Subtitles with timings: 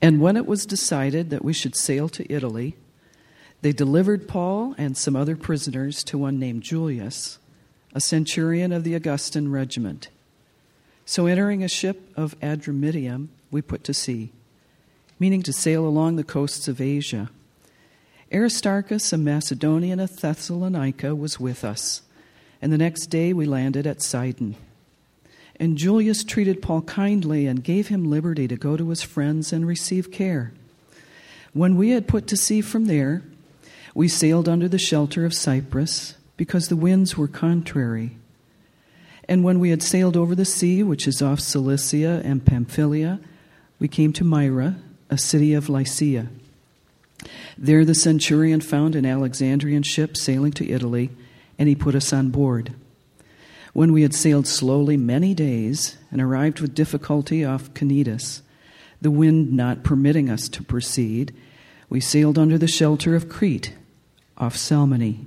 [0.00, 2.76] And when it was decided that we should sail to Italy,
[3.62, 7.38] they delivered Paul and some other prisoners to one named Julius,
[7.92, 10.08] a centurion of the Augustan regiment.
[11.04, 14.30] So, entering a ship of Adramyttium, we put to sea,
[15.18, 17.30] meaning to sail along the coasts of Asia.
[18.32, 22.02] Aristarchus, a Macedonian of Thessalonica, was with us,
[22.60, 24.54] and the next day we landed at Sidon.
[25.60, 29.66] And Julius treated Paul kindly and gave him liberty to go to his friends and
[29.66, 30.52] receive care.
[31.52, 33.22] When we had put to sea from there,
[33.94, 38.16] we sailed under the shelter of Cyprus because the winds were contrary.
[39.28, 43.20] And when we had sailed over the sea, which is off Cilicia and Pamphylia,
[43.78, 44.76] we came to Myra,
[45.10, 46.28] a city of Lycia.
[47.56, 51.10] There the centurion found an Alexandrian ship sailing to Italy,
[51.58, 52.72] and he put us on board.
[53.78, 58.40] When we had sailed slowly many days and arrived with difficulty off Cnidus,
[59.00, 61.32] the wind not permitting us to proceed,
[61.88, 63.74] we sailed under the shelter of Crete,
[64.36, 65.26] off Salmone.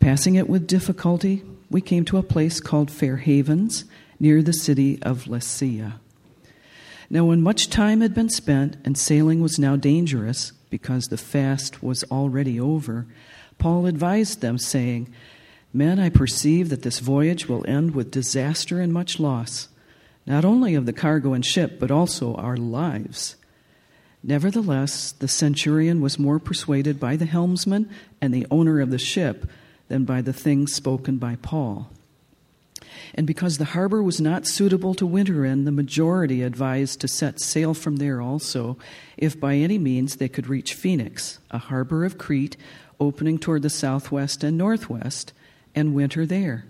[0.00, 3.84] Passing it with difficulty, we came to a place called Fair Havens,
[4.18, 6.00] near the city of Lasea.
[7.10, 11.82] Now, when much time had been spent and sailing was now dangerous, because the fast
[11.82, 13.04] was already over,
[13.58, 15.12] Paul advised them, saying,
[15.72, 19.68] Men, I perceive that this voyage will end with disaster and much loss,
[20.26, 23.36] not only of the cargo and ship, but also our lives.
[24.22, 27.88] Nevertheless, the centurion was more persuaded by the helmsman
[28.20, 29.48] and the owner of the ship
[29.88, 31.90] than by the things spoken by Paul.
[33.14, 37.40] And because the harbor was not suitable to winter in, the majority advised to set
[37.40, 38.76] sail from there also,
[39.16, 42.56] if by any means they could reach Phoenix, a harbor of Crete
[43.00, 45.32] opening toward the southwest and northwest,
[45.74, 46.64] and winter there.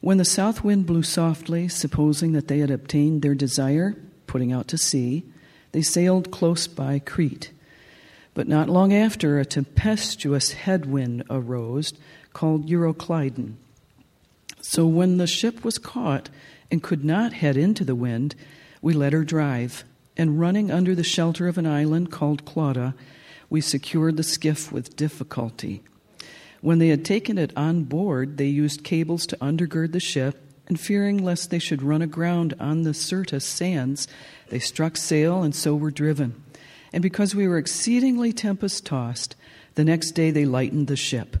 [0.00, 3.94] When the south wind blew softly, supposing that they had obtained their desire,
[4.26, 5.24] putting out to sea,
[5.72, 7.50] they sailed close by Crete.
[8.32, 11.92] But not long after, a tempestuous headwind arose
[12.32, 13.56] called Euroclydon.
[14.62, 16.30] So when the ship was caught
[16.70, 18.34] and could not head into the wind,
[18.80, 19.84] we let her drive,
[20.16, 22.94] and running under the shelter of an island called Clauda,
[23.50, 25.82] we secured the skiff with difficulty.
[26.60, 30.38] When they had taken it on board, they used cables to undergird the ship,
[30.68, 34.06] and fearing lest they should run aground on the Syrtis sands,
[34.50, 36.42] they struck sail and so were driven.
[36.92, 39.36] And because we were exceedingly tempest tossed,
[39.74, 41.38] the next day they lightened the ship.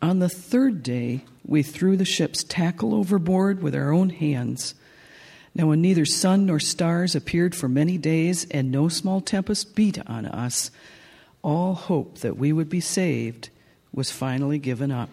[0.00, 4.74] On the third day, we threw the ship's tackle overboard with our own hands.
[5.54, 9.98] Now, when neither sun nor stars appeared for many days, and no small tempest beat
[10.06, 10.70] on us,
[11.42, 13.50] all hope that we would be saved
[13.92, 15.10] was finally given up.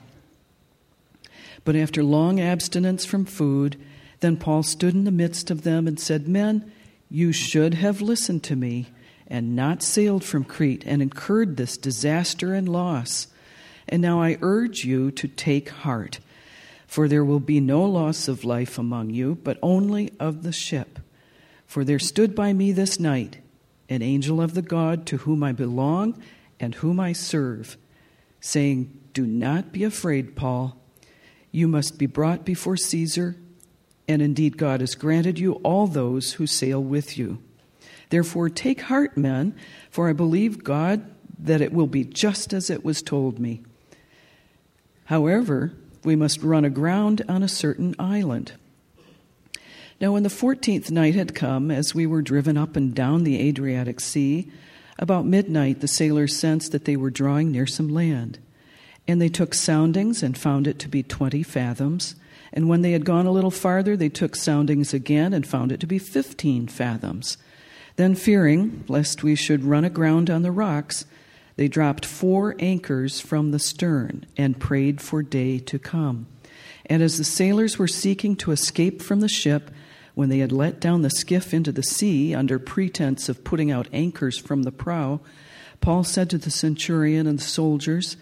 [1.64, 3.78] But after long abstinence from food,
[4.20, 6.72] then Paul stood in the midst of them and said, Men,
[7.10, 8.88] you should have listened to me
[9.28, 13.28] and not sailed from Crete and incurred this disaster and loss.
[13.88, 16.20] And now I urge you to take heart,
[16.86, 21.00] for there will be no loss of life among you, but only of the ship.
[21.66, 23.38] For there stood by me this night
[23.90, 26.22] an angel of the God to whom I belong
[26.60, 27.78] and whom I serve
[28.40, 30.78] saying, Do not be afraid, Paul.
[31.52, 33.36] You must be brought before Caesar,
[34.08, 37.42] and indeed God has granted you all those who sail with you.
[38.10, 39.56] Therefore, take heart, men,
[39.90, 41.10] for I believe God
[41.40, 43.62] that it will be just as it was told me.
[45.06, 48.54] However, we must run aground on a certain island.
[50.00, 53.40] Now, when the fourteenth night had come, as we were driven up and down the
[53.40, 54.52] Adriatic Sea,
[55.00, 58.40] about midnight, the sailors sensed that they were drawing near some land.
[59.08, 62.16] And they took soundings and found it to be 20 fathoms.
[62.52, 65.80] And when they had gone a little farther, they took soundings again and found it
[65.82, 67.38] to be 15 fathoms.
[67.96, 71.06] Then, fearing lest we should run aground on the rocks,
[71.56, 76.28] they dropped four anchors from the stern and prayed for day to come.
[76.86, 79.72] And as the sailors were seeking to escape from the ship,
[80.18, 83.88] when they had let down the skiff into the sea under pretense of putting out
[83.94, 85.20] anchors from the prow,
[85.80, 88.18] Paul said to the centurion and the soldiers,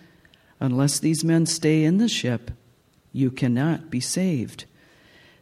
[0.60, 2.52] Unless these men stay in the ship,
[3.14, 4.66] you cannot be saved.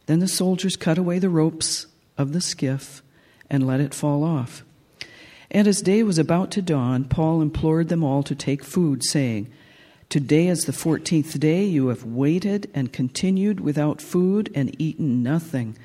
[0.06, 3.02] Then the soldiers cut away the ropes of the skiff
[3.50, 4.64] and let it fall off.
[5.50, 9.50] And as day was about to dawn, Paul implored them all to take food, saying,
[10.08, 15.76] Today is the fourteenth day you have waited and continued without food and eaten nothing.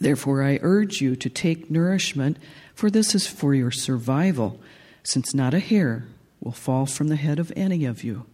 [0.00, 2.38] Therefore, I urge you to take nourishment,
[2.74, 4.60] for this is for your survival,
[5.02, 6.06] since not a hair
[6.40, 8.26] will fall from the head of any of you.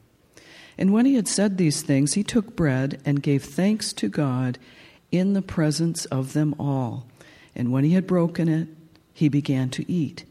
[0.78, 4.58] And when he had said these things, he took bread and gave thanks to God
[5.12, 7.06] in the presence of them all.
[7.54, 8.68] And when he had broken it,
[9.12, 10.24] he began to eat.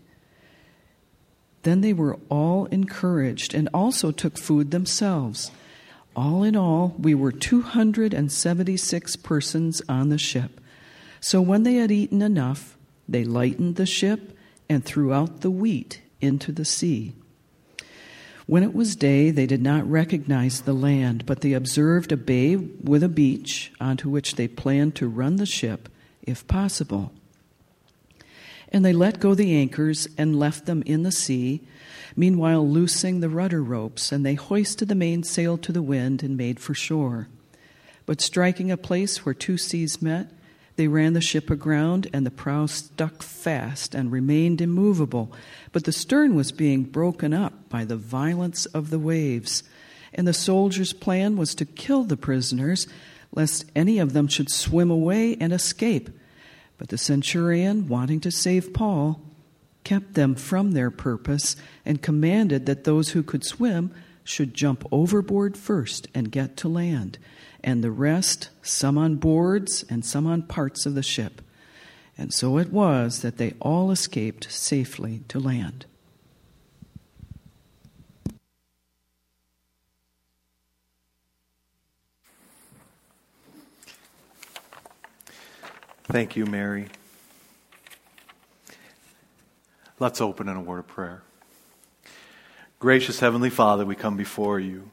[1.64, 5.52] Then they were all encouraged and also took food themselves.
[6.16, 10.60] All in all, we were 276 persons on the ship.
[11.21, 12.77] So when they had eaten enough,
[13.07, 14.38] they lightened the ship
[14.69, 17.13] and threw out the wheat into the sea.
[18.45, 22.56] When it was day, they did not recognize the land, but they observed a bay
[22.56, 25.88] with a beach onto which they planned to run the ship,
[26.24, 27.12] if possible.
[28.69, 31.62] And they let go the anchors and left them in the sea,
[32.16, 36.60] meanwhile loosing the rudder ropes, and they hoisted the mainsail to the wind and made
[36.60, 37.27] for shore.
[38.07, 40.31] But striking a place where two seas met,
[40.80, 45.30] they ran the ship aground, and the prow stuck fast and remained immovable.
[45.74, 49.62] But the stern was being broken up by the violence of the waves.
[50.14, 52.88] And the soldiers' plan was to kill the prisoners,
[53.34, 56.12] lest any of them should swim away and escape.
[56.78, 59.20] But the centurion, wanting to save Paul,
[59.84, 63.94] kept them from their purpose and commanded that those who could swim
[64.24, 67.18] should jump overboard first and get to land
[67.63, 71.41] and the rest, some on boards and some on parts of the ship.
[72.17, 75.85] And so it was that they all escaped safely to land.
[86.03, 86.88] Thank you, Mary.
[90.00, 91.21] Let's open in a word of prayer.
[92.79, 94.89] Gracious Heavenly Father, we come before you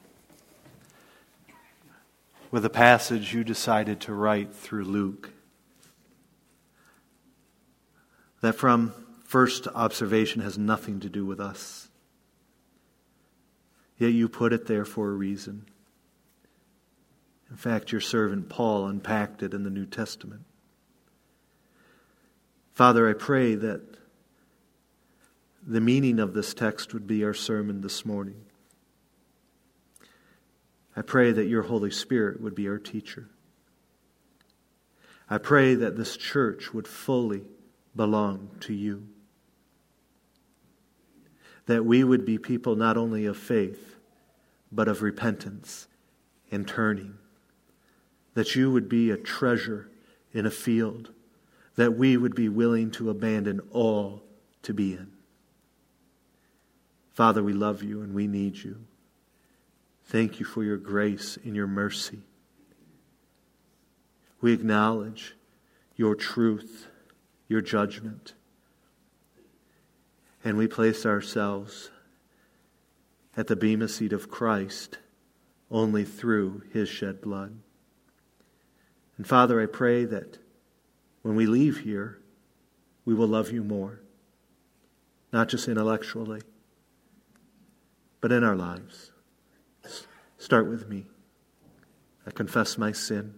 [2.56, 5.28] with a passage you decided to write through Luke.
[8.40, 8.94] That from
[9.24, 11.90] first observation has nothing to do with us.
[13.98, 15.66] Yet you put it there for a reason.
[17.50, 20.46] In fact, your servant Paul unpacked it in the New Testament.
[22.72, 23.82] Father, I pray that
[25.62, 28.45] the meaning of this text would be our sermon this morning.
[30.96, 33.28] I pray that your Holy Spirit would be our teacher.
[35.28, 37.42] I pray that this church would fully
[37.94, 39.06] belong to you.
[41.66, 43.96] That we would be people not only of faith,
[44.72, 45.86] but of repentance
[46.50, 47.18] and turning.
[48.34, 49.90] That you would be a treasure
[50.32, 51.12] in a field.
[51.74, 54.22] That we would be willing to abandon all
[54.62, 55.12] to be in.
[57.12, 58.84] Father, we love you and we need you.
[60.06, 62.20] Thank you for your grace and your mercy.
[64.40, 65.34] We acknowledge
[65.96, 66.86] your truth,
[67.48, 68.34] your judgment,
[70.44, 71.90] and we place ourselves
[73.36, 74.98] at the bema seat of Christ
[75.72, 77.58] only through his shed blood.
[79.16, 80.38] And Father, I pray that
[81.22, 82.20] when we leave here,
[83.04, 84.02] we will love you more,
[85.32, 86.42] not just intellectually,
[88.20, 89.10] but in our lives.
[90.46, 91.06] Start with me.
[92.24, 93.34] I confess my sin.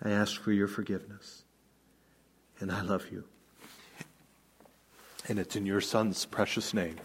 [0.00, 1.42] I ask for your forgiveness.
[2.60, 3.24] And I love you.
[5.28, 6.98] And it's in your Son's precious name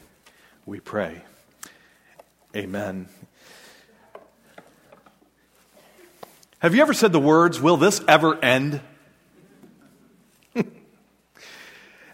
[0.67, 1.23] we pray.
[2.55, 3.09] Amen.
[6.59, 8.79] Have you ever said the words, Will this ever end?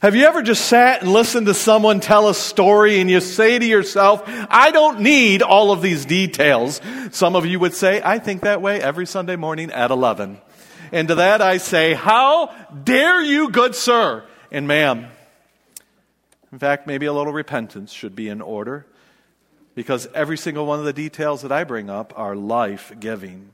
[0.01, 3.59] Have you ever just sat and listened to someone tell a story and you say
[3.59, 6.81] to yourself, I don't need all of these details?
[7.11, 10.42] Some of you would say, I think that way every Sunday morning at 11.
[10.92, 12.47] And to that I say, how
[12.83, 15.06] dare you, good sir and ma'am?
[16.52, 18.87] In fact, maybe a little repentance should be in order
[19.76, 23.52] because every single one of the details that I bring up are life giving.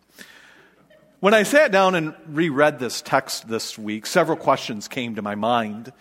[1.19, 5.35] When I sat down and reread this text this week, several questions came to my
[5.35, 5.91] mind.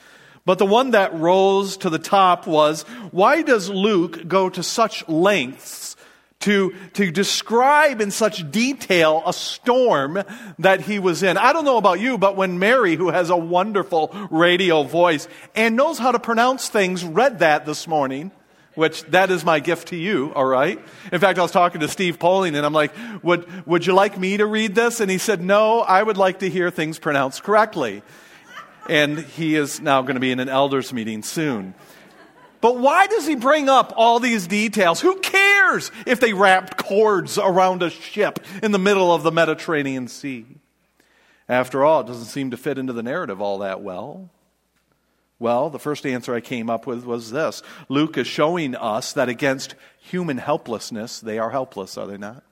[0.46, 5.06] But the one that rose to the top was why does Luke go to such
[5.08, 5.96] lengths
[6.40, 10.22] to, to describe in such detail a storm
[10.60, 11.36] that he was in?
[11.36, 15.26] I don't know about you, but when Mary, who has a wonderful radio voice
[15.56, 18.30] and knows how to pronounce things, read that this morning,
[18.76, 20.78] which that is my gift to you, all right?
[21.10, 22.92] In fact, I was talking to Steve Poling and I'm like,
[23.24, 25.00] would, would you like me to read this?
[25.00, 28.04] And he said, no, I would like to hear things pronounced correctly
[28.88, 31.74] and he is now going to be in an elders meeting soon.
[32.60, 35.00] But why does he bring up all these details?
[35.00, 40.08] Who cares if they wrapped cords around a ship in the middle of the Mediterranean
[40.08, 40.46] Sea?
[41.48, 44.30] After all, it doesn't seem to fit into the narrative all that well.
[45.38, 49.28] Well, the first answer I came up with was this Luke is showing us that
[49.28, 52.42] against human helplessness, they are helpless, are they not?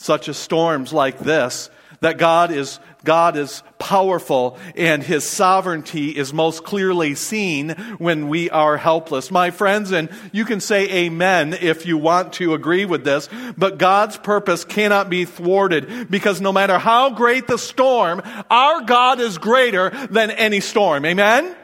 [0.00, 1.68] such as storms like this,
[2.00, 8.48] that God is, God is powerful and his sovereignty is most clearly seen when we
[8.50, 9.30] are helpless.
[9.30, 13.78] My friends, and you can say amen if you want to agree with this, but
[13.78, 19.38] God's purpose cannot be thwarted because no matter how great the storm, our God is
[19.38, 21.04] greater than any storm.
[21.04, 21.54] Amen?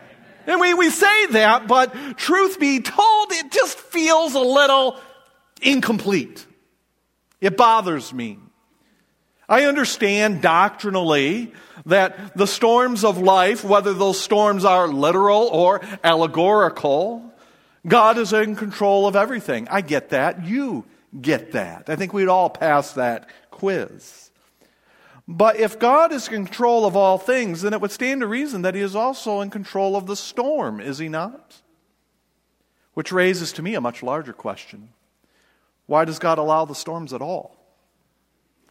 [0.46, 4.98] And we, we say that, but truth be told, it just feels a little
[5.60, 6.46] incomplete.
[7.40, 8.38] It bothers me.
[9.48, 11.52] I understand doctrinally
[11.84, 17.32] that the storms of life, whether those storms are literal or allegorical,
[17.86, 19.68] God is in control of everything.
[19.68, 20.44] I get that.
[20.44, 20.84] You
[21.20, 21.88] get that.
[21.88, 24.30] I think we'd all pass that quiz.
[25.28, 28.62] But if God is in control of all things, then it would stand to reason
[28.62, 31.62] that He is also in control of the storm, is He not?
[32.94, 34.90] Which raises to me a much larger question
[35.86, 37.55] Why does God allow the storms at all?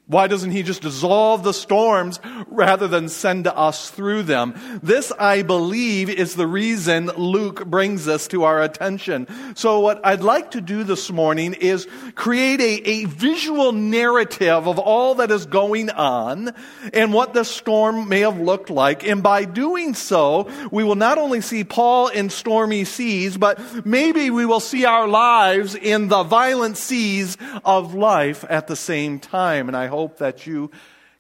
[0.08, 4.54] Why doesn't he just dissolve the storms rather than send us through them?
[4.84, 9.28] This, I believe, is the reason Luke brings this to our attention.
[9.56, 14.78] So what I'd like to do this morning is create a, a visual narrative of
[14.78, 16.54] all that is going on
[16.94, 19.04] and what the storm may have looked like.
[19.04, 24.30] And by doing so, we will not only see Paul in stormy seas, but maybe
[24.30, 29.68] we will see our lives in the violent seas of life at the same time.
[29.68, 30.72] And I hope that you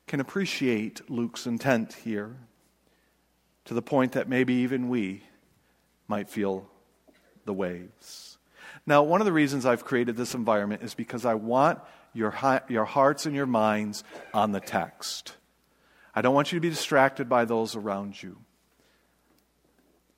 [0.07, 2.35] can appreciate Luke's intent here
[3.65, 5.23] to the point that maybe even we
[6.07, 6.69] might feel
[7.45, 8.37] the waves.
[8.85, 11.79] Now, one of the reasons I've created this environment is because I want
[12.13, 12.33] your,
[12.69, 14.03] your hearts and your minds
[14.33, 15.35] on the text.
[16.13, 18.37] I don't want you to be distracted by those around you.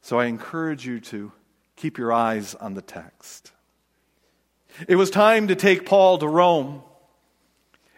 [0.01, 1.31] So I encourage you to
[1.75, 3.51] keep your eyes on the text.
[4.87, 6.81] It was time to take Paul to Rome.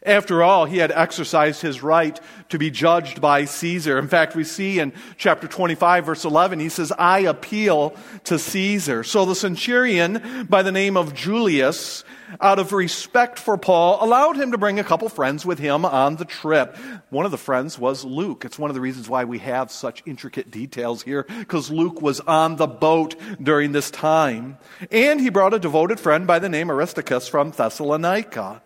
[0.04, 4.00] After all, he had exercised his right to be judged by Caesar.
[4.00, 9.04] In fact, we see in chapter 25, verse 11, he says, I appeal to Caesar.
[9.04, 12.06] So the centurion, by the name of Julius,
[12.40, 16.16] out of respect for Paul, allowed him to bring a couple friends with him on
[16.16, 16.78] the trip.
[17.10, 18.46] One of the friends was Luke.
[18.46, 22.20] It's one of the reasons why we have such intricate details here, because Luke was
[22.22, 24.58] on the boat during this time.
[24.92, 28.62] And he brought a devoted friend by the name Aristarchus from Thessalonica.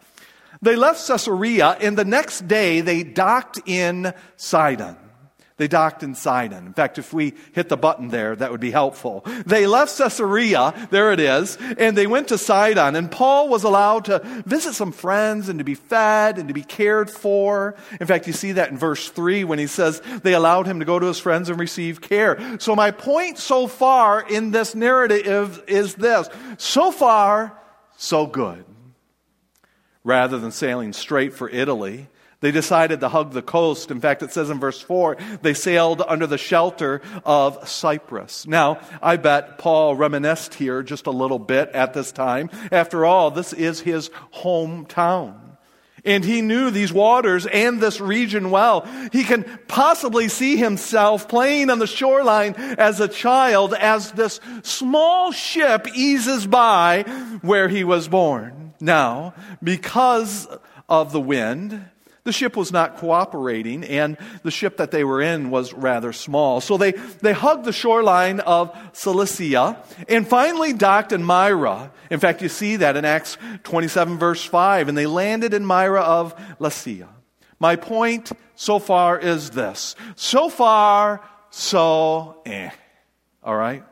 [0.64, 4.96] They left Caesarea, and the next day they docked in Sidon.
[5.58, 6.66] They docked in Sidon.
[6.66, 9.26] In fact, if we hit the button there, that would be helpful.
[9.46, 12.96] They left Caesarea, there it is, and they went to Sidon.
[12.96, 16.64] And Paul was allowed to visit some friends and to be fed and to be
[16.64, 17.76] cared for.
[18.00, 20.86] In fact, you see that in verse 3 when he says they allowed him to
[20.86, 22.58] go to his friends and receive care.
[22.60, 27.60] So, my point so far in this narrative is this so far,
[27.98, 28.64] so good
[30.04, 32.08] rather than sailing straight for Italy.
[32.42, 33.90] They decided to hug the coast.
[33.90, 38.46] In fact, it says in verse 4, they sailed under the shelter of Cyprus.
[38.46, 42.50] Now, I bet Paul reminisced here just a little bit at this time.
[42.70, 45.40] After all, this is his hometown.
[46.04, 48.86] And he knew these waters and this region well.
[49.14, 55.32] He can possibly see himself playing on the shoreline as a child as this small
[55.32, 57.04] ship eases by
[57.42, 58.63] where he was born.
[58.84, 60.46] Now, because
[60.90, 61.86] of the wind,
[62.26, 66.60] the ship was not cooperating, and the ship that they were in was rather small.
[66.60, 71.94] So they, they hugged the shoreline of Cilicia and finally docked in Myra.
[72.12, 76.02] In fact, you see that in Acts 27, verse 5, and they landed in Myra
[76.02, 77.08] of Lycia.
[77.60, 81.22] My point so far is this so far,
[81.52, 82.70] so eh.
[83.42, 83.86] All right?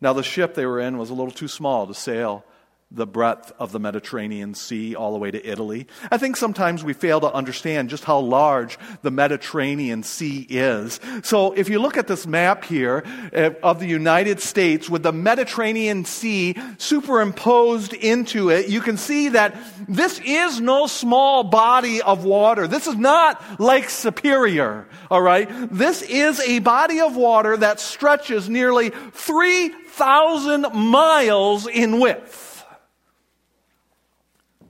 [0.00, 2.44] Now, the ship they were in was a little too small to sail
[2.90, 5.86] the breadth of the Mediterranean Sea all the way to Italy.
[6.10, 10.98] I think sometimes we fail to understand just how large the Mediterranean Sea is.
[11.22, 13.04] So if you look at this map here
[13.34, 19.28] eh, of the United States with the Mediterranean Sea superimposed into it, you can see
[19.30, 19.54] that
[19.86, 22.66] this is no small body of water.
[22.66, 25.46] This is not Lake Superior, all right?
[25.70, 32.47] This is a body of water that stretches nearly 3,000 miles in width.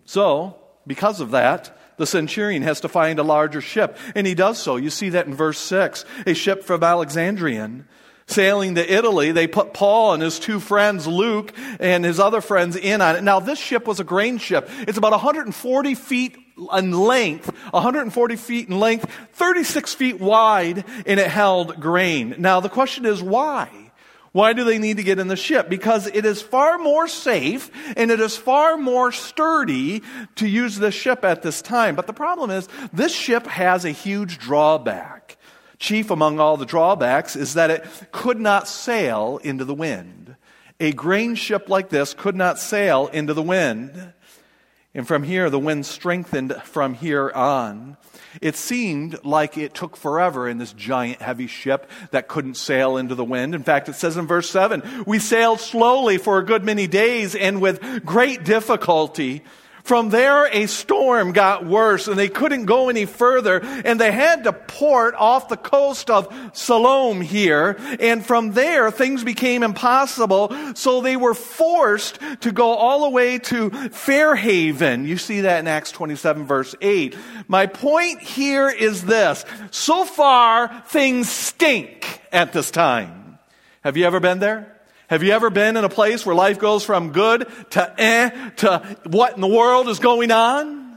[0.08, 4.58] So, because of that, the centurion has to find a larger ship, and he does
[4.58, 4.76] so.
[4.76, 6.06] You see that in verse 6.
[6.24, 7.86] A ship from Alexandrian
[8.26, 9.32] sailing to Italy.
[9.32, 13.22] They put Paul and his two friends, Luke and his other friends, in on it.
[13.22, 14.70] Now, this ship was a grain ship.
[14.78, 21.28] It's about 140 feet in length, 140 feet in length, 36 feet wide, and it
[21.28, 22.36] held grain.
[22.38, 23.87] Now, the question is why?
[24.32, 25.68] Why do they need to get in the ship?
[25.68, 30.02] Because it is far more safe and it is far more sturdy
[30.36, 31.96] to use the ship at this time.
[31.96, 35.38] But the problem is, this ship has a huge drawback.
[35.78, 40.36] Chief among all the drawbacks is that it could not sail into the wind.
[40.80, 44.12] A grain ship like this could not sail into the wind.
[44.94, 47.96] And from here, the wind strengthened from here on.
[48.40, 53.14] It seemed like it took forever in this giant heavy ship that couldn't sail into
[53.14, 53.54] the wind.
[53.54, 57.34] In fact, it says in verse 7 we sailed slowly for a good many days
[57.34, 59.42] and with great difficulty.
[59.88, 64.44] From there, a storm got worse and they couldn't go any further and they had
[64.44, 67.74] to port off the coast of Salmone here.
[67.98, 70.54] And from there, things became impossible.
[70.74, 75.06] So they were forced to go all the way to Fairhaven.
[75.06, 77.16] You see that in Acts 27 verse 8.
[77.48, 79.46] My point here is this.
[79.70, 83.38] So far, things stink at this time.
[83.80, 84.77] Have you ever been there?
[85.08, 88.98] Have you ever been in a place where life goes from good to eh to
[89.04, 90.87] what in the world is going on?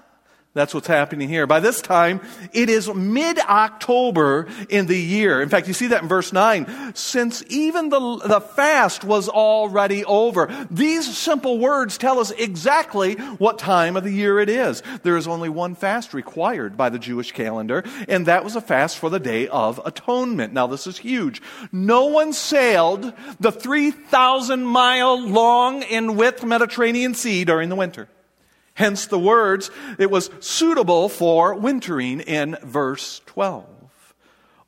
[0.53, 1.47] That's what's happening here.
[1.47, 2.19] By this time,
[2.51, 5.41] it is mid-October in the year.
[5.41, 6.93] In fact, you see that in verse 9.
[6.93, 10.67] Since even the, the fast was already over.
[10.69, 14.83] These simple words tell us exactly what time of the year it is.
[15.03, 18.97] There is only one fast required by the Jewish calendar, and that was a fast
[18.97, 20.51] for the Day of Atonement.
[20.51, 21.41] Now, this is huge.
[21.71, 28.09] No one sailed the 3,000 mile long and width Mediterranean Sea during the winter.
[28.73, 33.65] Hence the words, it was suitable for wintering in verse 12.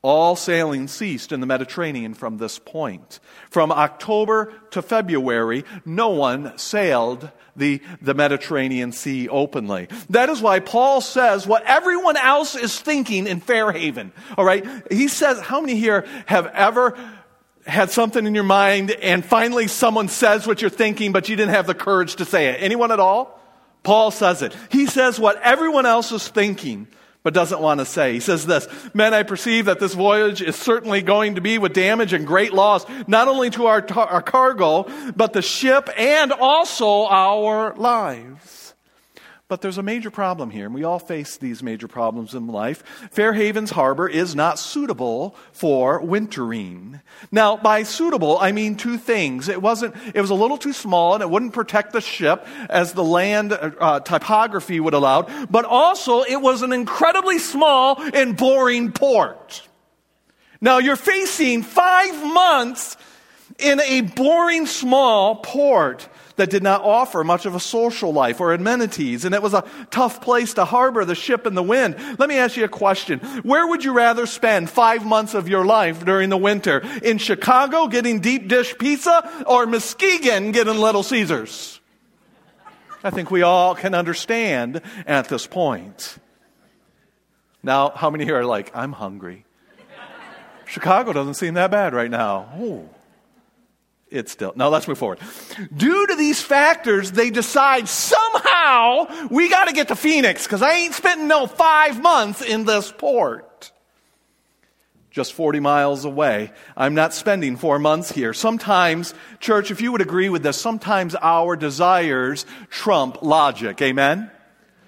[0.02, 3.22] All sailing ceased in the Mediterranean from this point.
[3.50, 9.88] From October to February, no one sailed the, the Mediterranean Sea openly.
[10.10, 14.12] That is why Paul says what everyone else is thinking in Fairhaven.
[14.38, 14.66] All right?
[14.92, 16.98] He says, how many here have ever
[17.66, 21.54] had something in your mind and finally someone says what you're thinking, but you didn't
[21.54, 22.58] have the courage to say it?
[22.62, 23.40] Anyone at all?
[23.84, 24.56] Paul says it.
[24.70, 26.88] He says what everyone else is thinking,
[27.22, 28.14] but doesn't want to say.
[28.14, 31.74] He says this Men, I perceive that this voyage is certainly going to be with
[31.74, 37.06] damage and great loss, not only to our, our cargo, but the ship and also
[37.06, 38.63] our lives.
[39.54, 42.84] But there's a major problem here, and we all face these major problems in life.
[43.12, 47.00] Fairhaven's harbor is not suitable for wintering.
[47.32, 49.50] Now, by suitable, I mean two things.
[49.50, 52.94] It wasn't, it was a little too small and it wouldn't protect the ship as
[52.94, 58.92] the land uh, topography would allow, but also it was an incredibly small and boring
[58.92, 59.62] port.
[60.62, 62.98] Now, you're facing five months
[63.60, 68.54] in a boring small port that did not offer much of a social life or
[68.54, 71.96] amenities, and it was a tough place to harbor the ship in the wind.
[72.18, 73.20] Let me ask you a question.
[73.44, 76.80] Where would you rather spend five months of your life during the winter?
[77.04, 81.80] In Chicago getting deep dish pizza or Muskegon getting Little Caesars?
[83.04, 86.18] I think we all can understand at this point.
[87.62, 89.46] Now, how many here are like, I'm hungry?
[90.66, 92.50] Chicago doesn't seem that bad right now.
[92.58, 92.90] Oh
[94.14, 94.54] it's still.
[94.56, 95.20] No, let's move forward.
[95.76, 100.74] Due to these factors, they decide somehow we got to get to Phoenix because I
[100.74, 103.72] ain't spending no five months in this port.
[105.10, 106.52] Just 40 miles away.
[106.78, 108.34] I'm not spending four months here.
[108.34, 113.82] Sometimes, church, if you would agree with this, sometimes our desires trump logic.
[113.82, 114.32] Amen?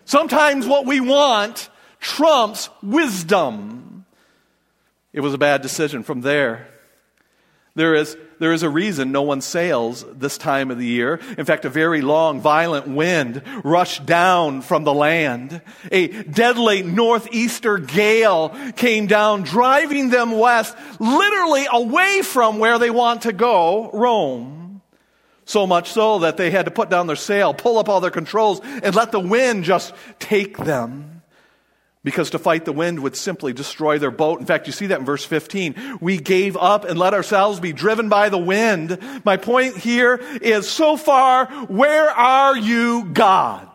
[0.06, 4.06] Sometimes what we want trumps wisdom.
[5.14, 6.68] It was a bad decision from there.
[7.76, 11.20] There is there is a reason no one sails this time of the year.
[11.38, 15.62] In fact, a very long, violent wind rushed down from the land.
[15.92, 23.24] A deadly northeaster gale came down, driving them west, literally away from where they want
[23.24, 24.82] to go, Rome.
[25.46, 28.12] So much so that they had to put down their sail, pull up all their
[28.12, 31.15] controls, and let the wind just take them
[32.06, 34.40] because to fight the wind would simply destroy their boat.
[34.40, 35.98] In fact, you see that in verse 15.
[36.00, 39.00] We gave up and let ourselves be driven by the wind.
[39.26, 43.68] My point here is so far, where are you, God?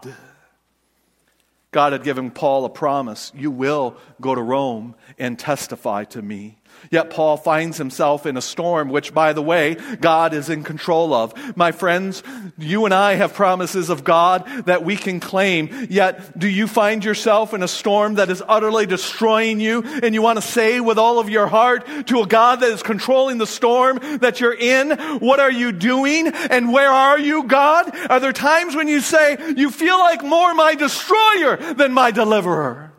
[1.72, 3.33] God had given Paul a promise.
[3.35, 6.56] You will go to Rome and testify to me.
[6.90, 11.12] Yet Paul finds himself in a storm, which, by the way, God is in control
[11.12, 11.35] of.
[11.56, 12.22] My friends,
[12.56, 15.88] you and I have promises of God that we can claim.
[15.90, 20.22] Yet, do you find yourself in a storm that is utterly destroying you and you
[20.22, 23.46] want to say with all of your heart to a God that is controlling the
[23.46, 27.94] storm that you're in, what are you doing and where are you, God?
[28.09, 32.92] Are there times when you say, you feel like more my destroyer than my deliverer?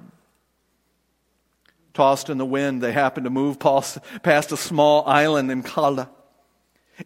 [1.94, 6.10] Tossed in the wind, they happened to move past a small island in Kala.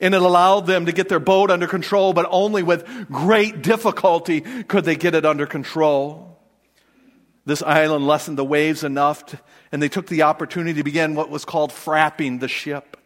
[0.01, 4.41] And it allowed them to get their boat under control, but only with great difficulty
[4.41, 6.37] could they get it under control.
[7.45, 9.39] This island lessened the waves enough, to,
[9.71, 12.97] and they took the opportunity to begin what was called frapping the ship.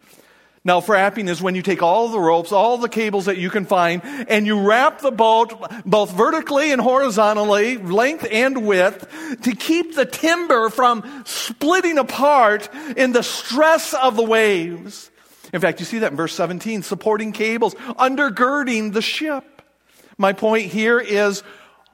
[0.66, 3.66] Now, frapping is when you take all the ropes, all the cables that you can
[3.66, 5.54] find, and you wrap the boat
[5.86, 9.08] both vertically and horizontally, length and width,
[9.44, 15.10] to keep the timber from splitting apart in the stress of the waves.
[15.54, 19.62] In fact, you see that in verse 17, supporting cables, undergirding the ship.
[20.18, 21.42] My point here is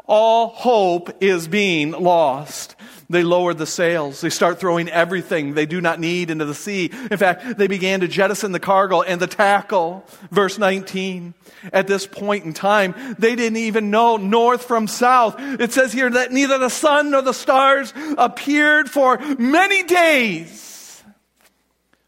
[0.08, 2.76] all hope is being lost.
[3.10, 4.22] They lowered the sails.
[4.22, 6.90] They start throwing everything they do not need into the sea.
[7.12, 10.06] In fact, they began to jettison the cargo and the tackle.
[10.32, 11.34] Verse 19.
[11.72, 15.36] At this point in time, they didn't even know north from south.
[15.38, 21.04] It says here that neither the sun nor the stars appeared for many days.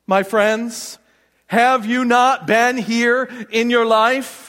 [0.08, 0.98] My friends,
[1.48, 4.47] have you not been here in your life?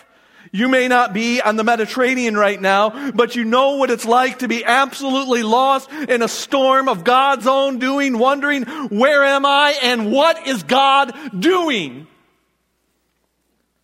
[0.52, 4.40] You may not be on the Mediterranean right now, but you know what it's like
[4.40, 9.76] to be absolutely lost in a storm of God's own doing, wondering, where am I
[9.82, 12.06] and what is God doing?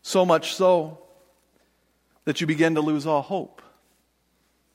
[0.02, 0.98] So much so
[2.24, 3.62] that you begin to lose all hope.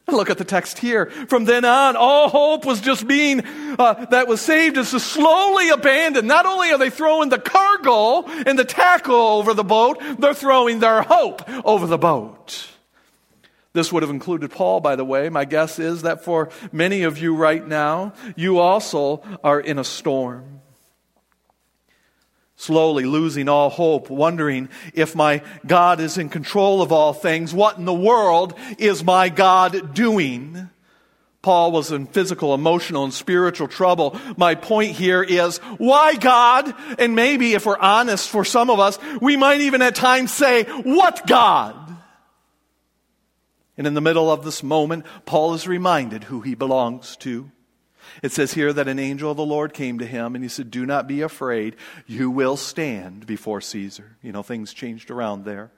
[0.11, 1.07] Look at the text here.
[1.27, 3.41] From then on, all hope was just being,
[3.77, 6.27] uh, that was saved is slowly abandoned.
[6.27, 10.79] Not only are they throwing the cargo and the tackle over the boat, they're throwing
[10.79, 12.67] their hope over the boat.
[13.73, 15.29] This would have included Paul, by the way.
[15.29, 19.83] My guess is that for many of you right now, you also are in a
[19.83, 20.58] storm
[22.59, 27.53] slowly losing all hope, wondering if my God is in control of all things.
[27.53, 30.69] What in the world is my God doing?
[31.41, 34.19] Paul was in physical, emotional, and spiritual trouble.
[34.35, 36.75] My point here is, why God?
[36.99, 40.63] And maybe if we're honest, for some of us, we might even at times say,
[40.63, 41.77] what God?
[43.77, 47.49] And in the middle of this moment, Paul is reminded who he belongs to.
[48.21, 50.71] It says here that an angel of the Lord came to him and he said,
[50.71, 51.75] Do not be afraid.
[52.07, 54.17] You will stand before Caesar.
[54.21, 55.71] You know, things changed around there.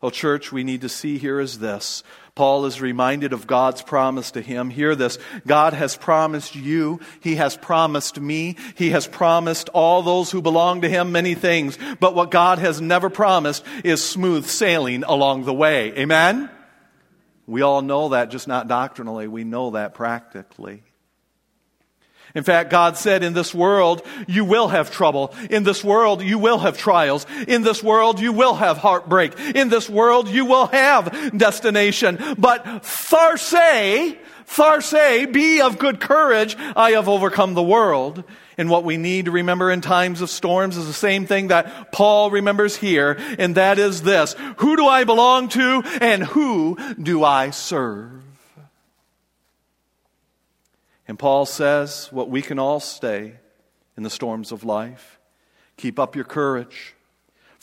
[0.00, 2.04] Oh, church, we need to see here is this.
[2.36, 4.70] Paul is reminded of God's promise to him.
[4.70, 5.18] Hear this.
[5.44, 7.00] God has promised you.
[7.20, 8.54] He has promised me.
[8.76, 11.76] He has promised all those who belong to him many things.
[11.98, 15.92] But what God has never promised is smooth sailing along the way.
[15.98, 16.48] Amen?
[17.48, 19.26] We all know that, just not doctrinally.
[19.26, 20.84] We know that practically.
[22.38, 25.34] In fact, God said, in this world, you will have trouble.
[25.50, 27.26] In this world, you will have trials.
[27.48, 29.36] In this world, you will have heartbreak.
[29.56, 32.16] In this world, you will have destination.
[32.38, 36.56] But Tharsei, Tharsei, be of good courage.
[36.76, 38.22] I have overcome the world.
[38.56, 41.90] And what we need to remember in times of storms is the same thing that
[41.90, 44.36] Paul remembers here, and that is this.
[44.58, 48.17] Who do I belong to and who do I serve?
[51.08, 53.36] And Paul says what we can all stay
[53.96, 55.18] in the storms of life.
[55.78, 56.94] Keep up your courage.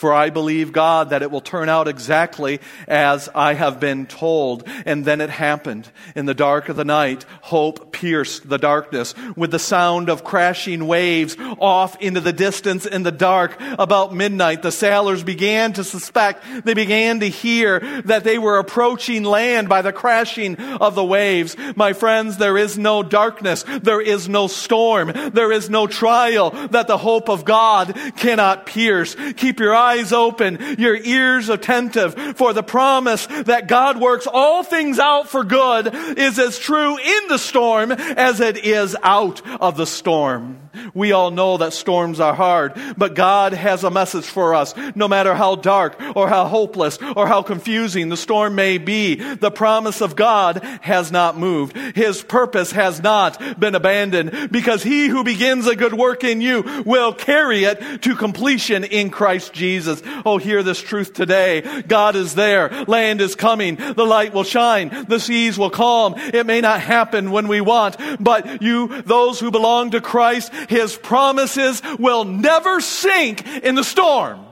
[0.05, 4.63] For I believe, God, that it will turn out exactly as I have been told.
[4.85, 5.89] And then it happened.
[6.15, 10.85] In the dark of the night, hope pierced the darkness with the sound of crashing
[10.85, 13.59] waves off into the distance in the dark.
[13.79, 19.23] About midnight, the sailors began to suspect, they began to hear that they were approaching
[19.23, 21.55] land by the crashing of the waves.
[21.75, 23.65] My friends, there is no darkness.
[23.81, 25.11] There is no storm.
[25.33, 29.15] There is no trial that the hope of God cannot pierce.
[29.37, 34.63] Keep your eyes eyes open, your ears attentive, for the promise that God works all
[34.63, 39.77] things out for good is as true in the storm as it is out of
[39.77, 40.64] the storm.
[40.93, 44.73] We all know that storms are hard, but God has a message for us.
[44.95, 49.51] No matter how dark or how hopeless or how confusing the storm may be, the
[49.51, 51.75] promise of God has not moved.
[51.95, 56.83] His purpose has not been abandoned because he who begins a good work in you
[56.85, 60.01] will carry it to completion in Christ Jesus.
[60.25, 61.81] Oh, hear this truth today.
[61.87, 62.69] God is there.
[62.85, 63.75] Land is coming.
[63.75, 65.05] The light will shine.
[65.07, 66.15] The seas will calm.
[66.17, 70.95] It may not happen when we want, but you, those who belong to Christ, His
[70.95, 74.45] promises will never sink in the storm.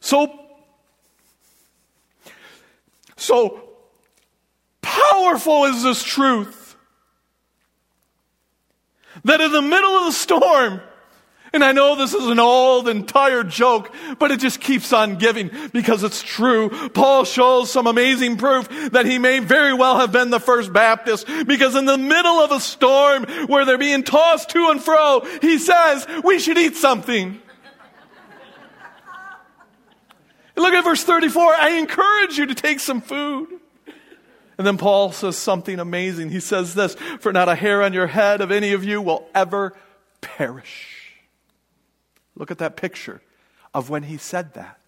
[0.00, 0.38] So,
[3.16, 3.68] so
[4.82, 6.76] powerful is this truth
[9.24, 10.80] that in the middle of the storm,
[11.54, 15.16] and I know this is an old and tired joke, but it just keeps on
[15.16, 16.68] giving because it's true.
[16.90, 21.28] Paul shows some amazing proof that he may very well have been the first Baptist
[21.46, 25.58] because in the middle of a storm where they're being tossed to and fro, he
[25.58, 27.40] says, we should eat something.
[30.56, 31.54] Look at verse 34.
[31.54, 33.48] I encourage you to take some food.
[34.58, 36.30] And then Paul says something amazing.
[36.30, 39.28] He says this For not a hair on your head of any of you will
[39.34, 39.76] ever
[40.20, 41.03] perish.
[42.36, 43.22] Look at that picture
[43.72, 44.80] of when he said that.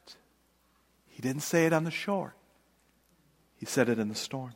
[1.08, 2.34] He didn't say it on the shore,
[3.56, 4.54] he said it in the storm.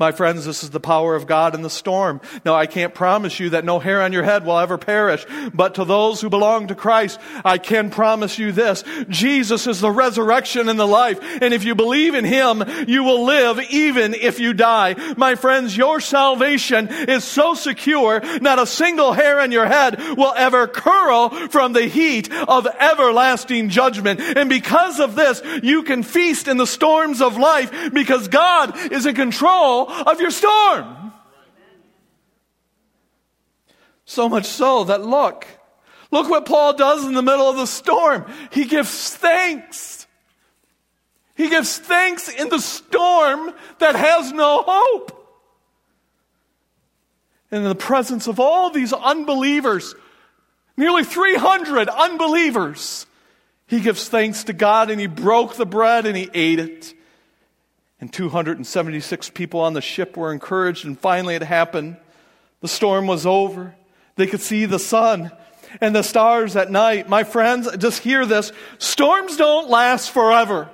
[0.00, 2.22] My friends, this is the power of God in the storm.
[2.42, 5.74] Now, I can't promise you that no hair on your head will ever perish, but
[5.74, 8.82] to those who belong to Christ, I can promise you this.
[9.10, 13.26] Jesus is the resurrection and the life, and if you believe in Him, you will
[13.26, 14.94] live even if you die.
[15.18, 20.32] My friends, your salvation is so secure, not a single hair on your head will
[20.34, 24.18] ever curl from the heat of everlasting judgment.
[24.20, 29.04] And because of this, you can feast in the storms of life because God is
[29.04, 31.12] in control of your storm.
[34.04, 35.46] So much so that look,
[36.10, 38.26] look what Paul does in the middle of the storm.
[38.50, 40.06] He gives thanks.
[41.36, 45.16] He gives thanks in the storm that has no hope.
[47.50, 49.94] And in the presence of all these unbelievers,
[50.76, 53.06] nearly 300 unbelievers,
[53.66, 56.94] he gives thanks to God and he broke the bread and he ate it
[58.00, 61.96] and 276 people on the ship were encouraged, and finally it happened.
[62.60, 63.74] The storm was over.
[64.16, 65.30] They could see the sun
[65.80, 67.08] and the stars at night.
[67.08, 68.52] My friends, just hear this.
[68.78, 70.70] Storms don't last forever.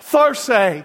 [0.00, 0.84] Tharsei.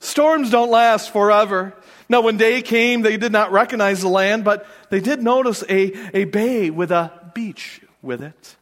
[0.00, 1.74] Storms don't last forever.
[2.08, 6.16] Now, when day came, they did not recognize the land, but they did notice a,
[6.16, 8.56] a bay with a beach with it.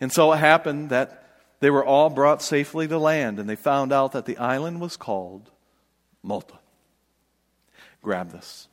[0.00, 1.27] And so it happened that
[1.60, 4.96] they were all brought safely to land, and they found out that the island was
[4.96, 5.50] called
[6.22, 6.58] Malta.
[8.02, 8.68] Grab this.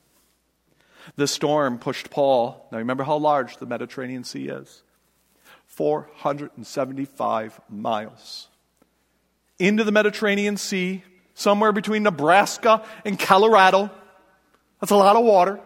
[1.16, 2.68] The storm pushed Paul.
[2.72, 4.84] Now remember how large the Mediterranean Sea is
[5.68, 8.48] 475 miles
[9.58, 13.90] into the Mediterranean Sea, somewhere between Nebraska and Colorado.
[14.80, 15.60] That's a lot of water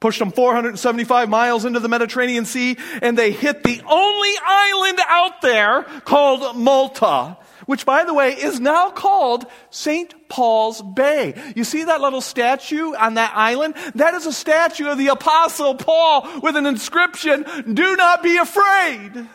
[0.00, 5.40] pushed them 475 miles into the Mediterranean Sea, and they hit the only island out
[5.40, 10.28] there called Malta, which, by the way, is now called St.
[10.28, 11.34] Paul's Bay.
[11.56, 13.74] You see that little statue on that island?
[13.94, 19.28] That is a statue of the Apostle Paul with an inscription, Do not be afraid.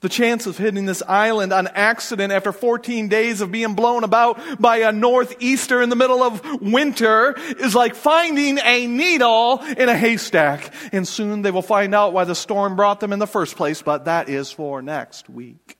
[0.00, 4.60] The chance of hitting this island on accident after 14 days of being blown about
[4.60, 9.96] by a northeaster in the middle of winter is like finding a needle in a
[9.96, 10.72] haystack.
[10.92, 13.80] And soon they will find out why the storm brought them in the first place,
[13.80, 15.78] but that is for next week.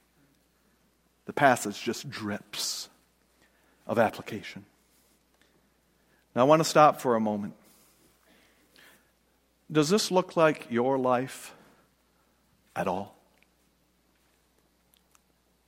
[1.27, 2.89] The passage just drips
[3.87, 4.65] of application.
[6.35, 7.55] Now I want to stop for a moment.
[9.71, 11.55] Does this look like your life
[12.75, 13.16] at all?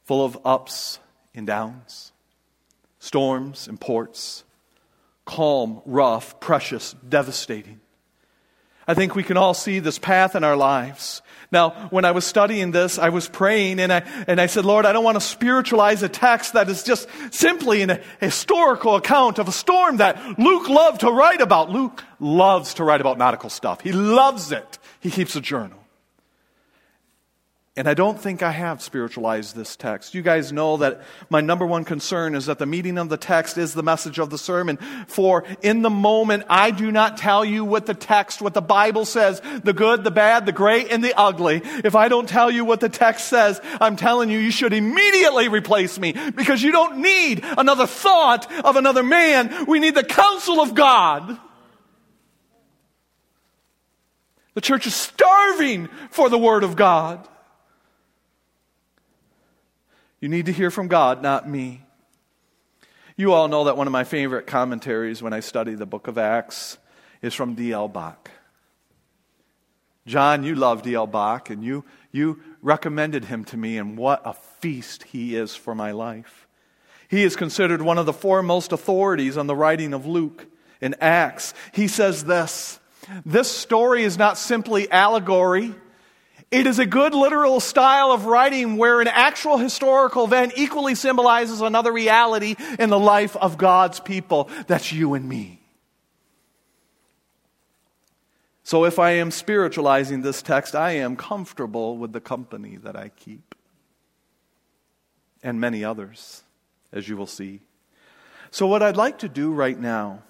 [0.08, 0.98] Full of ups
[1.34, 2.12] and downs,
[2.98, 4.42] storms and ports,
[5.26, 7.78] calm, rough, precious, devastating.
[8.86, 11.20] I think we can all see this path in our lives.
[11.52, 14.86] Now, when I was studying this, I was praying and I, and I said, Lord,
[14.86, 19.46] I don't want to spiritualize a text that is just simply an historical account of
[19.46, 21.68] a storm that Luke loved to write about.
[21.68, 23.82] Luke loves to write about nautical stuff.
[23.82, 24.78] He loves it.
[25.00, 25.78] He keeps a journal.
[27.78, 30.12] And I don't think I have spiritualized this text.
[30.12, 33.56] You guys know that my number one concern is that the meaning of the text
[33.56, 34.78] is the message of the sermon.
[35.06, 39.04] For in the moment, I do not tell you what the text, what the Bible
[39.04, 41.62] says, the good, the bad, the great, and the ugly.
[41.62, 45.46] If I don't tell you what the text says, I'm telling you, you should immediately
[45.46, 49.66] replace me because you don't need another thought of another man.
[49.66, 51.38] We need the counsel of God.
[54.54, 57.28] The church is starving for the Word of God.
[60.20, 61.82] You need to hear from God, not me.
[63.16, 66.18] You all know that one of my favorite commentaries when I study the book of
[66.18, 66.78] Acts
[67.22, 67.88] is from D.L.
[67.88, 68.30] Bock.
[70.06, 71.06] John, you love D.L.
[71.06, 75.74] Bock, and you, you recommended him to me, and what a feast he is for
[75.74, 76.48] my life.
[77.08, 80.46] He is considered one of the foremost authorities on the writing of Luke
[80.80, 81.54] in Acts.
[81.72, 82.80] He says this
[83.24, 85.74] This story is not simply allegory
[86.50, 91.60] it is a good literal style of writing where an actual historical event equally symbolizes
[91.60, 94.48] another reality in the life of God's people.
[94.66, 95.60] That's you and me.
[98.62, 103.10] So if I am spiritualizing this text, I am comfortable with the company that I
[103.10, 103.54] keep.
[105.42, 106.42] And many others,
[106.92, 107.60] as you will see.
[108.50, 110.22] So, what I'd like to do right now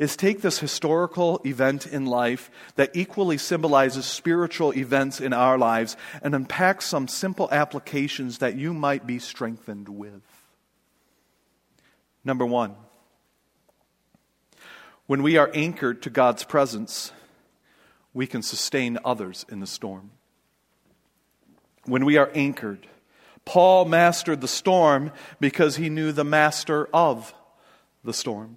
[0.00, 5.94] is take this historical event in life that equally symbolizes spiritual events in our lives
[6.22, 10.22] and unpack some simple applications that you might be strengthened with.
[12.24, 12.76] Number one,
[15.06, 17.12] when we are anchored to God's presence,
[18.14, 20.12] we can sustain others in the storm.
[21.84, 22.86] When we are anchored,
[23.44, 27.34] Paul mastered the storm because he knew the master of
[28.02, 28.56] the storm.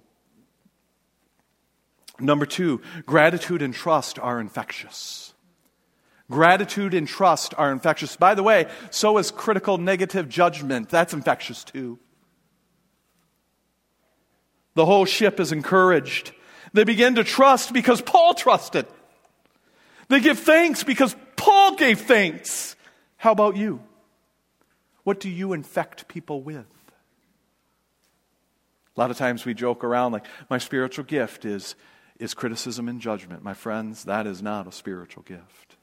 [2.20, 5.34] Number two, gratitude and trust are infectious.
[6.30, 8.16] Gratitude and trust are infectious.
[8.16, 10.88] By the way, so is critical negative judgment.
[10.88, 11.98] That's infectious too.
[14.74, 16.32] The whole ship is encouraged.
[16.72, 18.86] They begin to trust because Paul trusted.
[20.08, 22.74] They give thanks because Paul gave thanks.
[23.16, 23.80] How about you?
[25.04, 26.66] What do you infect people with?
[28.96, 31.74] A lot of times we joke around like, my spiritual gift is,
[32.18, 33.42] is criticism and judgment.
[33.42, 35.76] My friends, that is not a spiritual gift.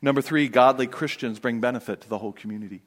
[0.00, 2.82] Number three, godly Christians bring benefit to the whole community.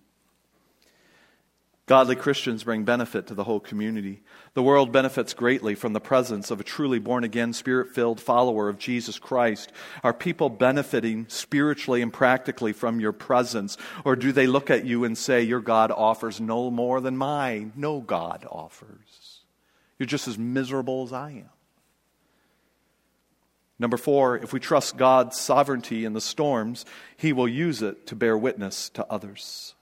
[1.88, 4.24] Godly Christians bring benefit to the whole community.
[4.56, 8.70] The world benefits greatly from the presence of a truly born again, spirit filled follower
[8.70, 9.72] of Jesus Christ.
[10.04, 13.78] Are people benefiting spiritually and practically from your presence?
[14.04, 17.72] Or do they look at you and say, Your God offers no more than mine?
[17.76, 19.42] No God offers.
[20.00, 21.50] You're just as miserable as I am.
[23.78, 26.86] Number four, if we trust God's sovereignty in the storms,
[27.18, 29.76] He will use it to bear witness to others.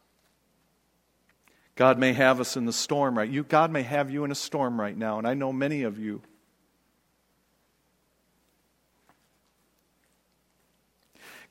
[1.75, 3.29] God may have us in the storm right.
[3.29, 5.99] You, God may have you in a storm right now, and I know many of
[5.99, 6.21] you.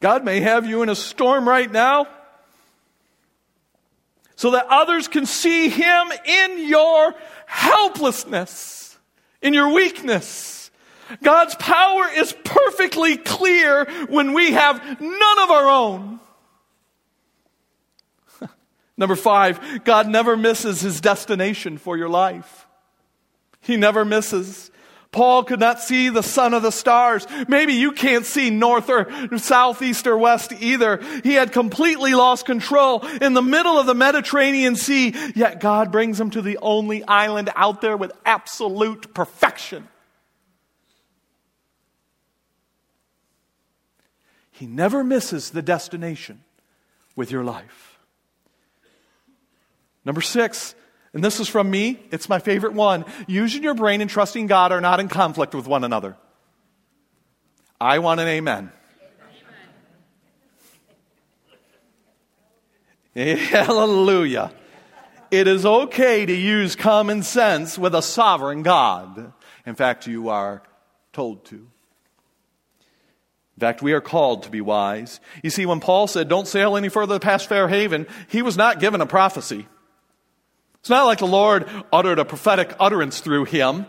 [0.01, 2.09] God may have you in a storm right now
[4.35, 7.15] so that others can see Him in your
[7.47, 8.99] helplessness,
[9.41, 10.62] in your weakness.
[11.23, 16.21] God's power is perfectly clear when we have none of our own.
[18.97, 22.67] Number five, God never misses his destination for your life.
[23.61, 24.71] He never misses.
[25.13, 27.27] Paul could not see the sun of the stars.
[27.47, 31.03] Maybe you can't see north or south, east or west either.
[31.23, 36.19] He had completely lost control in the middle of the Mediterranean Sea, yet God brings
[36.19, 39.87] him to the only island out there with absolute perfection.
[44.63, 46.45] He never misses the destination
[47.17, 47.99] with your life.
[50.05, 50.77] Number six,
[51.13, 53.05] and this is from me, it's my favorite one.
[53.27, 56.17] Using your brain and trusting God are not in conflict with one another.
[57.81, 58.71] I want an amen.
[63.17, 64.53] Hallelujah.
[65.33, 69.33] It is okay to use common sense with a sovereign God.
[69.67, 70.63] In fact, you are
[71.13, 71.67] told to.
[73.63, 75.21] In fact, we are called to be wise.
[75.41, 78.81] You see, when Paul said, Don't sail any further past Fair Haven, he was not
[78.81, 79.69] given a prophecy.
[80.81, 83.87] It's not like the Lord uttered a prophetic utterance through him.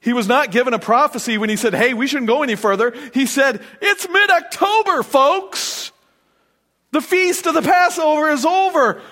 [0.00, 2.94] He was not given a prophecy when he said, Hey, we shouldn't go any further.
[3.12, 5.92] He said, It's mid October, folks.
[6.92, 9.02] The feast of the Passover is over.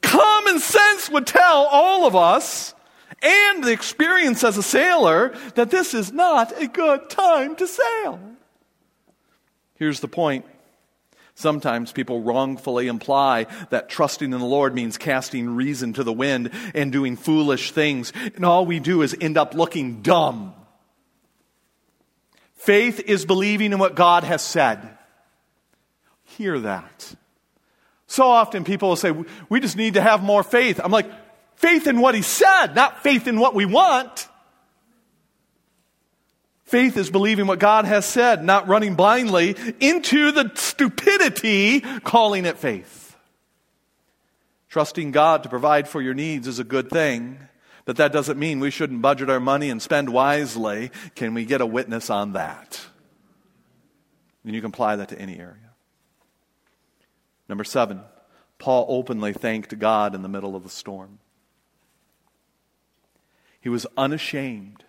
[0.00, 2.72] Common sense would tell all of us,
[3.20, 8.31] and the experience as a sailor, that this is not a good time to sail.
[9.74, 10.44] Here's the point
[11.34, 16.50] Sometimes people wrongfully imply that trusting in the Lord means casting reason to the wind
[16.74, 20.54] and doing foolish things, and all we do is end up looking dumb.
[22.54, 24.98] Faith is believing in what God has said.
[26.36, 27.14] Hear that.
[28.06, 29.12] So often people will say,
[29.48, 30.80] we just need to have more faith.
[30.84, 31.10] I'm like,
[31.56, 34.28] faith in what He said, not faith in what we want.
[36.72, 42.56] Faith is believing what God has said, not running blindly into the stupidity, calling it
[42.56, 43.14] faith.
[44.70, 47.36] Trusting God to provide for your needs is a good thing,
[47.84, 50.90] but that doesn't mean we shouldn't budget our money and spend wisely.
[51.14, 52.80] Can we get a witness on that?
[54.42, 55.72] And you can apply that to any area.
[57.50, 58.00] Number seven,
[58.58, 61.18] Paul openly thanked God in the middle of the storm.
[63.60, 64.81] He was unashamed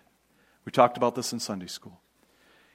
[0.64, 2.00] we talked about this in Sunday school.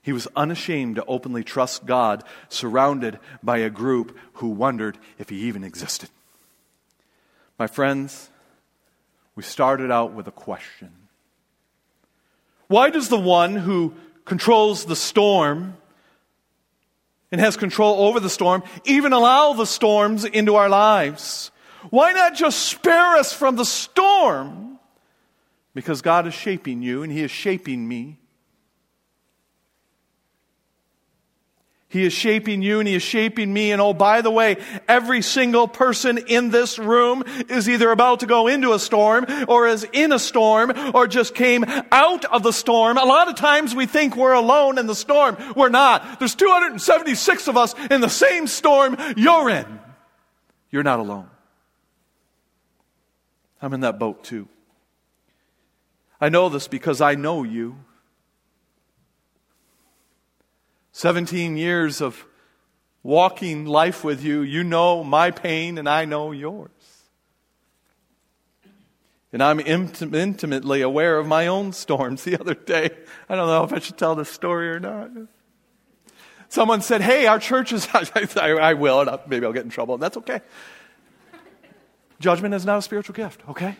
[0.02, 5.38] He was unashamed to openly trust God, surrounded by a group who wondered if he
[5.42, 6.10] even existed.
[7.58, 8.30] My friends,
[9.36, 10.92] we started out with a question
[12.68, 13.94] Why does the one who
[14.26, 15.76] controls the storm
[17.32, 21.52] and has control over the storm even allow the storms into our lives?
[21.90, 24.69] Why not just spare us from the storm?
[25.80, 28.20] Because God is shaping you and He is shaping me.
[31.88, 33.72] He is shaping you and He is shaping me.
[33.72, 34.58] And oh, by the way,
[34.90, 39.68] every single person in this room is either about to go into a storm or
[39.68, 41.64] is in a storm or just came
[41.94, 42.98] out of the storm.
[42.98, 45.38] A lot of times we think we're alone in the storm.
[45.56, 46.20] We're not.
[46.20, 49.80] There's 276 of us in the same storm you're in.
[50.72, 51.30] You're not alone.
[53.62, 54.50] I'm in that boat too.
[56.22, 57.78] I know this because I know you.
[60.92, 62.26] 17 years of
[63.04, 66.72] walking life with you, you know my pain and I know yours.
[69.32, 72.24] And I'm intim- intimately aware of my own storms.
[72.30, 72.90] The other day,
[73.30, 75.12] I don't know if I should tell this story or not.
[76.50, 78.04] Someone said, Hey, our church is, I,
[78.38, 80.42] I will, and maybe I'll get in trouble, and that's okay.
[82.20, 83.78] Judgment is not a spiritual gift, okay?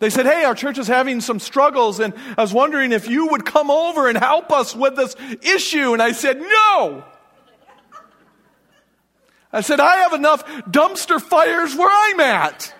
[0.00, 3.28] They said, Hey, our church is having some struggles, and I was wondering if you
[3.28, 5.92] would come over and help us with this issue.
[5.92, 7.04] And I said, No.
[9.52, 12.74] I said, I have enough dumpster fires where I'm at.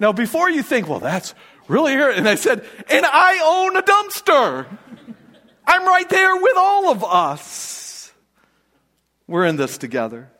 [0.00, 1.34] Now, before you think, well, that's
[1.68, 4.66] really here, and I said, and I own a dumpster.
[5.66, 8.12] I'm right there with all of us.
[9.26, 10.30] We're in this together.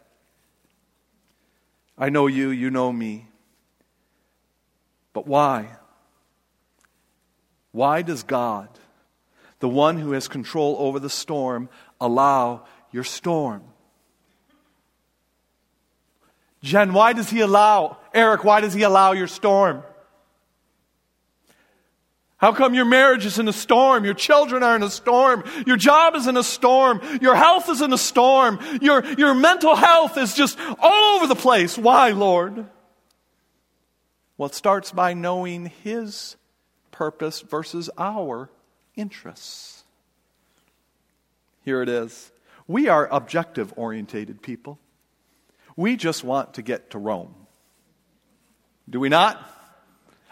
[1.99, 3.29] I know you, you know me.
[5.17, 5.71] But why?
[7.73, 8.69] Why does God,
[9.61, 13.63] the one who has control over the storm, allow your storm?
[16.63, 19.83] Jen, why does he allow, Eric, why does he allow your storm?
[22.37, 24.05] How come your marriage is in a storm?
[24.05, 25.45] Your children are in a storm.
[25.67, 27.01] Your job is in a storm.
[27.23, 28.59] Your health is in a storm.
[28.83, 31.79] Your, your mental health is just all over the place.
[31.79, 32.67] Why, Lord?
[34.39, 36.37] Well, it starts by knowing His
[36.91, 38.51] purpose versus our
[38.95, 39.85] interests.
[41.65, 42.31] Here it is.
[42.69, 44.79] We are objective orientated people.
[45.77, 47.35] We just want to get to Rome.
[48.89, 49.43] Do we not?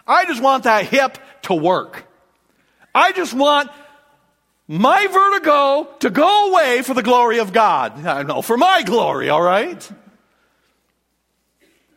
[0.07, 2.07] I just want that hip to work.
[2.95, 3.71] I just want
[4.69, 8.07] my vertigo to go away for the glory of God.
[8.07, 9.91] I know, for my glory, all right?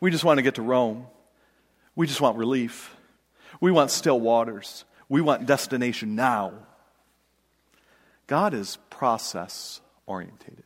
[0.00, 1.06] We just want to get to Rome.
[1.98, 2.94] We just want relief.
[3.60, 4.84] We want still waters.
[5.08, 6.52] We want destination now.
[8.28, 10.62] God is process orientated.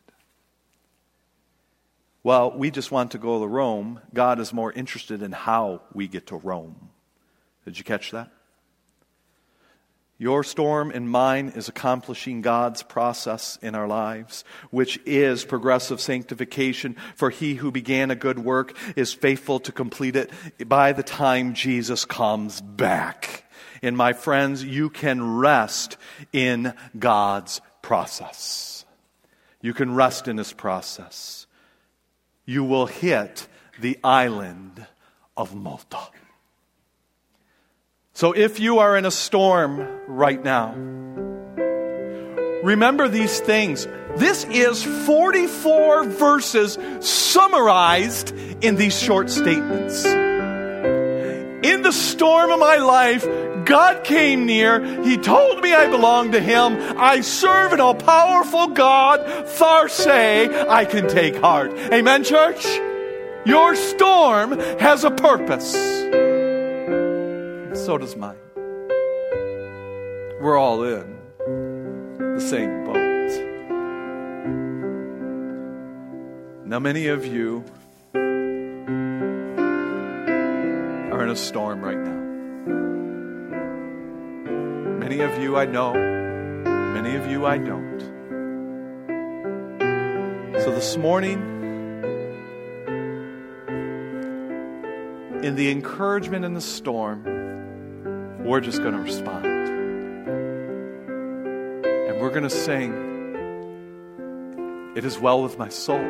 [2.21, 3.99] Well, we just want to go to Rome.
[4.13, 6.89] God is more interested in how we get to Rome.
[7.65, 8.31] Did you catch that?
[10.23, 16.95] Your storm and mine is accomplishing God's process in our lives, which is progressive sanctification.
[17.17, 20.31] For he who began a good work is faithful to complete it
[20.65, 23.51] by the time Jesus comes back.
[23.81, 25.97] And my friends, you can rest
[26.31, 28.85] in God's process.
[29.61, 31.47] You can rest in his process.
[32.45, 34.87] You will hit the island
[35.35, 35.99] of Malta.
[38.15, 40.75] So if you are in a storm right now,
[42.63, 43.87] remember these things.
[44.17, 50.05] This is 44 verses summarized in these short statements.
[50.05, 53.25] In the storm of my life,
[53.65, 55.03] God came near.
[55.03, 56.77] He told me I belong to Him.
[56.99, 59.21] I serve an all powerful God.
[59.47, 61.71] Tharsei, I can take heart.
[61.91, 62.63] Amen, church?
[63.47, 65.73] Your storm has a purpose
[67.85, 68.37] so does mine.
[70.39, 71.19] We're all in
[72.17, 72.95] the same boat.
[76.65, 77.65] Now, many of you
[81.11, 82.21] are in a storm right now.
[84.99, 87.99] Many of you I know, many of you I don't.
[90.63, 91.41] So this morning,
[95.43, 97.42] in the encouragement in the storm,
[98.43, 99.45] we're just going to respond.
[101.85, 102.93] And we're going to sing,
[104.95, 106.03] It is well with my soul.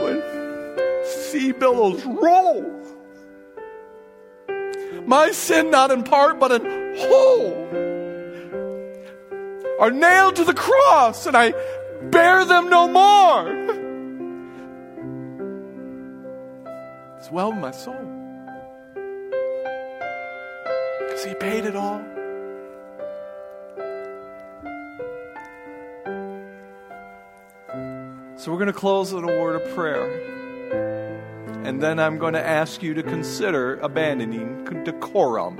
[0.00, 0.22] When
[1.04, 2.64] sea billows roll,
[5.06, 7.54] my sin not in part, but in whole,
[9.80, 11.52] are nailed to the cross, and I
[12.10, 13.48] bear them no more.
[17.18, 18.15] It's well with my soul.
[21.40, 22.02] Paid it all.
[28.38, 30.08] So we're going to close with a word of prayer.
[31.64, 35.58] And then I'm going to ask you to consider abandoning decorum.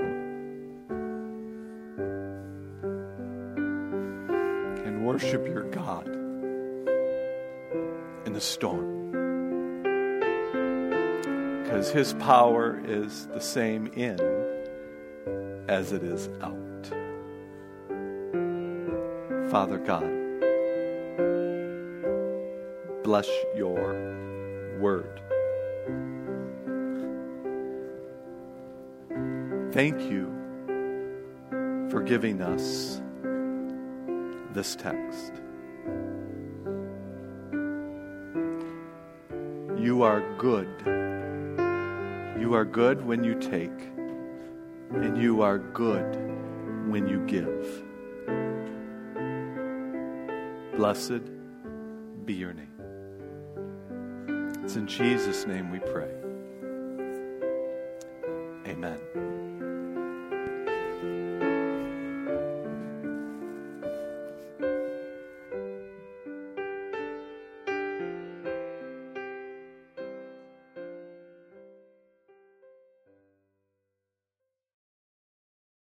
[4.85, 6.07] And worship your God
[8.25, 9.11] in the storm.
[11.63, 14.36] Because his power is the same in
[15.67, 16.53] as it is out.
[19.51, 20.03] Father God,
[23.03, 23.93] bless your
[24.79, 25.21] word.
[29.71, 30.33] Thank you
[31.89, 33.01] for giving us
[34.53, 35.33] this text.
[39.77, 40.67] You are good.
[42.39, 43.96] You are good when you take,
[44.91, 46.15] and you are good
[46.87, 47.83] when you give.
[50.75, 51.23] Blessed
[52.25, 52.67] be your name.
[54.63, 56.16] It's in Jesus' name we pray.